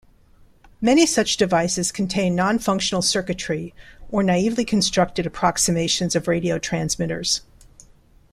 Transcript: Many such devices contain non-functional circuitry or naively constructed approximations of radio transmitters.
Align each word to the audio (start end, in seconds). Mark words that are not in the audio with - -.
Many 0.81 1.05
such 1.05 1.37
devices 1.37 1.91
contain 1.91 2.33
non-functional 2.33 3.03
circuitry 3.03 3.75
or 4.09 4.23
naively 4.23 4.65
constructed 4.65 5.27
approximations 5.27 6.15
of 6.15 6.27
radio 6.27 6.57
transmitters. 6.57 7.41